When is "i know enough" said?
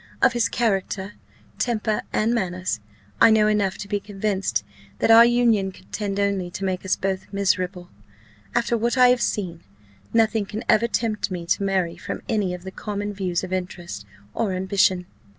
3.21-3.77